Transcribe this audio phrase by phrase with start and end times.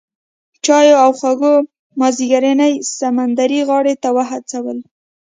[0.65, 1.53] چایو او خوږو
[1.99, 4.83] مازیګرنۍ سمندرغاړې ته وهڅولو.